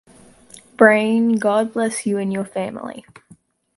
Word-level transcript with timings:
Brain, 0.77 1.33
God 1.33 1.73
bless 1.73 2.07
you 2.07 2.17
and 2.17 2.33
your 2.33 2.43
family. 2.43 3.05